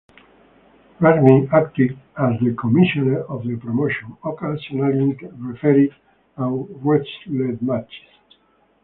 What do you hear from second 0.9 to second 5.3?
Ragni acted as the commissioner of the promotion, occasionally